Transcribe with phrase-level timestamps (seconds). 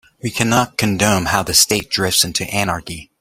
[0.23, 3.07] We cannot condone how the state drifts into anarchy.